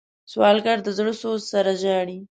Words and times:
سوالګر 0.31 0.77
د 0.83 0.89
زړه 0.97 1.13
سوز 1.21 1.41
سره 1.53 1.71
ژاړي 1.81 2.19